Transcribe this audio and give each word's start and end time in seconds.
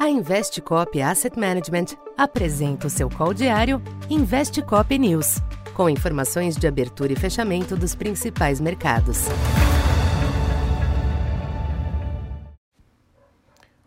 A 0.00 0.08
Investcop 0.08 0.98
Asset 1.02 1.38
Management 1.38 1.94
apresenta 2.16 2.86
o 2.86 2.90
seu 2.90 3.10
call 3.10 3.34
diário 3.34 3.82
Investcop 4.08 4.98
News, 4.98 5.42
com 5.74 5.90
informações 5.90 6.56
de 6.56 6.66
abertura 6.66 7.12
e 7.12 7.16
fechamento 7.16 7.76
dos 7.76 7.94
principais 7.94 8.62
mercados. 8.62 9.26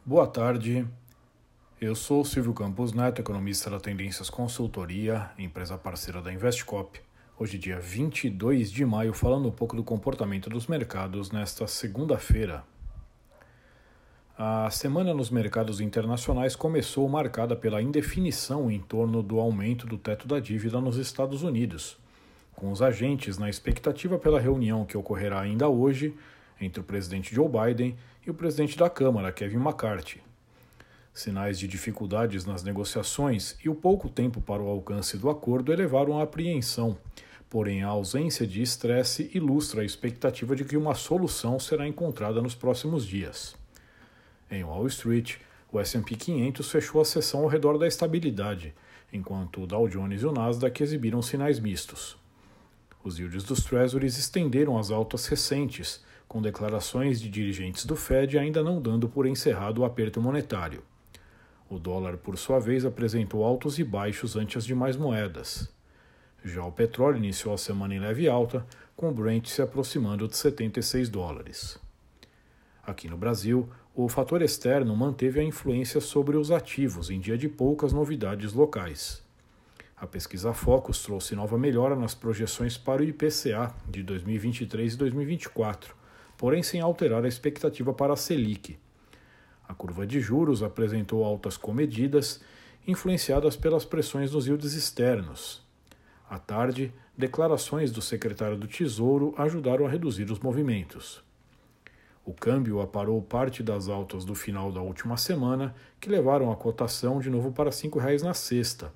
Boa 0.05 0.27
tarde. 0.27 0.87
Eu 1.81 1.95
sou 1.95 2.23
Silvio 2.23 2.53
Campos 2.53 2.93
Neto, 2.93 3.19
economista 3.19 3.71
da 3.71 3.79
Tendências 3.79 4.29
Consultoria, 4.29 5.31
empresa 5.39 5.79
parceira 5.79 6.21
da 6.21 6.31
Investcop. 6.31 7.01
Hoje, 7.39 7.57
dia 7.57 7.79
22 7.79 8.71
de 8.71 8.85
maio, 8.85 9.15
falando 9.15 9.47
um 9.47 9.51
pouco 9.51 9.75
do 9.75 9.83
comportamento 9.83 10.47
dos 10.47 10.67
mercados 10.67 11.31
nesta 11.31 11.65
segunda-feira, 11.65 12.63
a 14.35 14.67
semana 14.71 15.13
nos 15.13 15.29
mercados 15.29 15.79
internacionais 15.79 16.55
começou 16.55 17.07
marcada 17.07 17.55
pela 17.55 17.83
indefinição 17.83 18.71
em 18.71 18.79
torno 18.79 19.21
do 19.21 19.39
aumento 19.39 19.85
do 19.85 19.95
teto 19.95 20.27
da 20.27 20.39
dívida 20.39 20.81
nos 20.81 20.97
Estados 20.97 21.43
Unidos, 21.43 21.97
com 22.55 22.71
os 22.71 22.81
agentes 22.81 23.37
na 23.37 23.47
expectativa 23.47 24.17
pela 24.17 24.39
reunião 24.39 24.85
que 24.85 24.97
ocorrerá 24.97 25.39
ainda 25.39 25.69
hoje 25.69 26.15
entre 26.59 26.81
o 26.81 26.83
presidente 26.83 27.33
Joe 27.33 27.47
Biden 27.47 27.95
e 28.25 28.31
o 28.31 28.33
presidente 28.33 28.75
da 28.75 28.89
Câmara, 28.89 29.31
Kevin 29.31 29.57
McCarthy. 29.57 30.19
Sinais 31.13 31.59
de 31.59 31.67
dificuldades 31.67 32.43
nas 32.43 32.63
negociações 32.63 33.55
e 33.63 33.69
o 33.69 33.75
pouco 33.75 34.09
tempo 34.09 34.41
para 34.41 34.63
o 34.63 34.67
alcance 34.67 35.15
do 35.15 35.29
acordo 35.29 35.71
elevaram 35.71 36.17
a 36.17 36.23
apreensão, 36.23 36.97
porém 37.51 37.83
a 37.83 37.89
ausência 37.89 38.47
de 38.47 38.63
estresse 38.63 39.29
ilustra 39.31 39.83
a 39.83 39.85
expectativa 39.85 40.55
de 40.55 40.65
que 40.65 40.75
uma 40.75 40.95
solução 40.95 41.59
será 41.59 41.87
encontrada 41.87 42.41
nos 42.41 42.55
próximos 42.55 43.05
dias. 43.05 43.61
Em 44.53 44.63
Wall 44.63 44.85
Street, 44.85 45.37
o 45.71 45.79
S&P 45.79 46.15
500 46.15 46.69
fechou 46.69 47.01
a 47.01 47.05
sessão 47.05 47.39
ao 47.39 47.47
redor 47.47 47.79
da 47.79 47.87
estabilidade, 47.87 48.71
enquanto 49.11 49.63
o 49.63 49.65
Dow 49.65 49.87
Jones 49.87 50.21
e 50.21 50.27
o 50.27 50.31
Nasdaq 50.31 50.83
exibiram 50.83 51.23
sinais 51.23 51.59
mistos. 51.59 52.15
Os 53.03 53.17
yields 53.17 53.43
dos 53.45 53.63
Treasuries 53.63 54.15
estenderam 54.15 54.77
as 54.77 54.91
altas 54.91 55.25
recentes, 55.25 56.05
com 56.27 56.39
declarações 56.39 57.19
de 57.19 57.31
dirigentes 57.31 57.83
do 57.83 57.95
Fed 57.95 58.37
ainda 58.37 58.61
não 58.61 58.79
dando 58.79 59.09
por 59.09 59.25
encerrado 59.25 59.81
o 59.81 59.85
aperto 59.85 60.21
monetário. 60.21 60.83
O 61.67 61.79
dólar, 61.79 62.17
por 62.17 62.37
sua 62.37 62.59
vez, 62.59 62.85
apresentou 62.85 63.43
altos 63.43 63.79
e 63.79 63.83
baixos 63.83 64.35
ante 64.35 64.59
as 64.59 64.65
demais 64.65 64.95
moedas. 64.95 65.67
Já 66.45 66.63
o 66.63 66.71
petróleo 66.71 67.17
iniciou 67.17 67.55
a 67.55 67.57
semana 67.57 67.95
em 67.95 67.99
leve 67.99 68.27
alta, 68.29 68.63
com 68.95 69.09
o 69.09 69.11
Brent 69.11 69.47
se 69.47 69.63
aproximando 69.63 70.27
de 70.27 70.37
76 70.37 71.09
dólares. 71.09 71.79
Aqui 72.85 73.07
no 73.07 73.17
Brasil, 73.17 73.69
o 73.95 74.09
fator 74.09 74.41
externo 74.41 74.95
manteve 74.95 75.39
a 75.39 75.43
influência 75.43 76.01
sobre 76.01 76.35
os 76.35 76.49
ativos 76.49 77.11
em 77.11 77.19
dia 77.19 77.37
de 77.37 77.47
poucas 77.47 77.93
novidades 77.93 78.51
locais. 78.51 79.21
A 79.95 80.07
pesquisa 80.07 80.51
Focus 80.51 81.03
trouxe 81.03 81.35
nova 81.35 81.59
melhora 81.59 81.95
nas 81.95 82.15
projeções 82.15 82.75
para 82.75 83.03
o 83.03 83.05
IPCA 83.05 83.71
de 83.87 84.01
2023 84.01 84.95
e 84.95 84.97
2024, 84.97 85.95
porém 86.35 86.63
sem 86.63 86.81
alterar 86.81 87.23
a 87.23 87.27
expectativa 87.27 87.93
para 87.93 88.13
a 88.13 88.15
Selic. 88.15 88.79
A 89.67 89.75
curva 89.75 90.07
de 90.07 90.19
juros 90.19 90.63
apresentou 90.63 91.23
altas 91.23 91.55
comedidas, 91.55 92.41
influenciadas 92.87 93.55
pelas 93.55 93.85
pressões 93.85 94.31
nos 94.31 94.47
yields 94.47 94.73
externos. 94.73 95.61
À 96.27 96.39
tarde, 96.39 96.91
declarações 97.15 97.91
do 97.91 98.01
secretário 98.01 98.57
do 98.57 98.67
Tesouro 98.67 99.35
ajudaram 99.37 99.85
a 99.85 99.89
reduzir 99.89 100.31
os 100.31 100.39
movimentos. 100.39 101.23
O 102.25 102.33
câmbio 102.33 102.79
aparou 102.79 103.21
parte 103.21 103.61
das 103.61 103.89
altas 103.89 104.23
do 104.23 104.33
final 104.33 104.71
da 104.71 104.81
última 104.81 105.17
semana, 105.17 105.75
que 105.99 106.09
levaram 106.09 106.51
a 106.51 106.55
cotação 106.55 107.19
de 107.19 107.29
novo 107.29 107.51
para 107.51 107.69
R$ 107.69 107.75
5,00 107.75 108.21
na 108.21 108.33
sexta. 108.33 108.93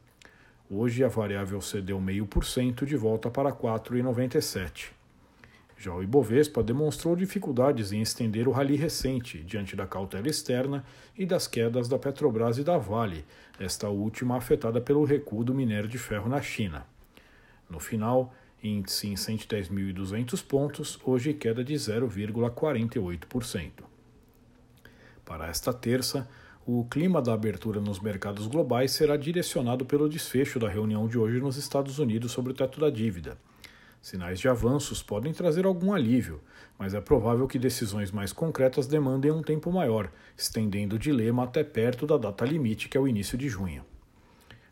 Hoje 0.70 1.03
a 1.03 1.09
variável 1.09 1.59
cedeu 1.59 2.00
0,5% 2.00 2.86
de 2.86 2.95
volta 2.95 3.30
para 3.30 3.52
4,97. 3.52 4.92
Já 5.77 5.93
o 5.93 6.02
Ibovespa 6.02 6.64
demonstrou 6.64 7.16
dificuldades 7.16 7.92
em 7.92 8.02
estender 8.02 8.48
o 8.48 8.52
rally 8.52 8.76
recente 8.76 9.43
diante 9.43 9.76
da 9.76 9.86
cautela 9.86 10.27
externa 10.27 10.83
e 11.16 11.26
das 11.26 11.48
quedas 11.48 11.87
da 11.87 11.99
Petrobras 11.99 12.58
e 12.58 12.64
da 12.64 12.77
Vale, 12.77 13.26
esta 13.60 13.89
última 13.89 14.37
afetada 14.37 14.82
pelo 14.82 15.04
recuo 15.04 15.43
do 15.43 15.54
minério 15.54 15.87
de 15.87 15.98
ferro 15.98 16.27
na 16.30 16.42
China. 16.42 16.86
No 17.70 17.80
final, 17.80 18.33
índice 18.63 19.07
em 19.07 19.13
110.200 19.15 20.43
pontos, 20.45 20.99
hoje 21.03 21.33
queda 21.33 21.63
de 21.63 21.73
0,48%. 21.73 23.71
Para 25.23 25.47
esta 25.47 25.73
terça, 25.73 26.27
o 26.65 26.85
clima 26.85 27.21
da 27.21 27.33
abertura 27.33 27.79
nos 27.79 27.99
mercados 27.99 28.47
globais 28.47 28.91
será 28.91 29.15
direcionado 29.15 29.85
pelo 29.85 30.09
desfecho 30.09 30.59
da 30.59 30.67
reunião 30.67 31.07
de 31.07 31.17
hoje 31.17 31.39
nos 31.39 31.57
Estados 31.57 31.99
Unidos 31.99 32.31
sobre 32.31 32.51
o 32.51 32.55
teto 32.55 32.79
da 32.79 32.89
dívida. 32.89 33.37
Sinais 34.01 34.39
de 34.39 34.47
avanços 34.47 35.01
podem 35.03 35.33
trazer 35.33 35.65
algum 35.65 35.93
alívio, 35.93 36.41
mas 36.77 36.93
é 36.93 37.01
provável 37.01 37.47
que 37.47 37.59
decisões 37.59 38.11
mais 38.11 38.31
concretas 38.31 38.87
demandem 38.87 39.31
um 39.31 39.41
tempo 39.41 39.71
maior, 39.71 40.11
estendendo 40.37 40.95
o 40.95 40.99
dilema 40.99 41.43
até 41.43 41.63
perto 41.63 42.05
da 42.05 42.17
data 42.17 42.45
limite, 42.45 42.87
que 42.89 42.97
é 42.97 43.01
o 43.01 43.07
início 43.07 43.37
de 43.37 43.49
junho. 43.49 43.83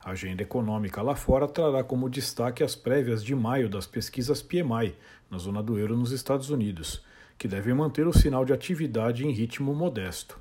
A 0.06 0.12
agenda 0.12 0.44
econômica 0.44 1.02
lá 1.02 1.16
fora 1.16 1.48
trará 1.48 1.84
como 1.84 2.08
destaque 2.08 2.64
as 2.64 2.76
prévias 2.76 3.24
de 3.24 3.34
maio 3.34 3.68
das 3.68 3.88
pesquisas 3.88 4.40
PMI, 4.40 4.96
na 5.32 5.40
zona 5.40 5.64
do 5.64 5.80
euro 5.80 5.98
nos 5.98 6.12
Estados 6.12 6.52
Unidos, 6.52 7.04
que 7.40 7.48
devem 7.48 7.74
manter 7.74 8.06
o 8.06 8.14
sinal 8.14 8.46
de 8.46 8.54
atividade 8.54 9.26
em 9.26 9.32
ritmo 9.32 9.74
modesto. 9.74 10.40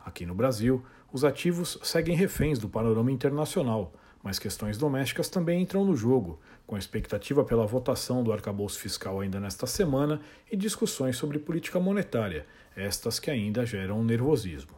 Aqui 0.00 0.24
no 0.24 0.34
Brasil, 0.34 0.82
os 1.12 1.24
ativos 1.24 1.78
seguem 1.82 2.16
reféns 2.16 2.58
do 2.58 2.70
panorama 2.70 3.12
internacional, 3.12 3.92
mas 4.22 4.38
questões 4.38 4.78
domésticas 4.78 5.28
também 5.28 5.60
entram 5.60 5.84
no 5.84 5.94
jogo, 5.94 6.40
com 6.66 6.78
expectativa 6.78 7.44
pela 7.44 7.66
votação 7.66 8.24
do 8.24 8.32
arcabouço 8.32 8.80
fiscal 8.80 9.20
ainda 9.20 9.38
nesta 9.38 9.66
semana 9.66 10.22
e 10.50 10.56
discussões 10.56 11.18
sobre 11.18 11.38
política 11.38 11.78
monetária, 11.78 12.46
estas 12.74 13.20
que 13.20 13.30
ainda 13.30 13.66
geram 13.66 14.02
nervosismo. 14.02 14.74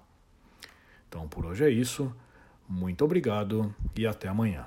Então 1.09 1.29
por 1.29 1.47
hoje 1.47 1.65
é 1.65 1.71
isso. 1.71 2.13
Muito 2.69 3.05
obrigado 3.05 3.75
e 3.97 4.07
até 4.07 4.29
amanhã. 4.29 4.67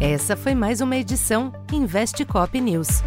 Essa 0.00 0.36
foi 0.36 0.54
mais 0.54 0.80
uma 0.80 0.96
edição 0.96 1.52
Investe 1.72 2.24
Cop 2.24 2.60
News. 2.60 3.02